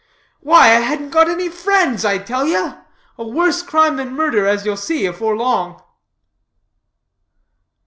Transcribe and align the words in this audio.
"Why, 0.39 0.69
I 0.69 0.79
hadn't 0.79 1.11
got 1.11 1.29
any 1.29 1.47
friends, 1.47 2.03
I 2.03 2.17
tell 2.17 2.47
ye. 2.47 2.55
A 3.19 3.23
worse 3.23 3.61
crime 3.61 3.97
than 3.97 4.15
murder, 4.15 4.47
as 4.47 4.65
ye'll 4.65 4.75
see 4.75 5.05
afore 5.05 5.37
long." 5.37 5.79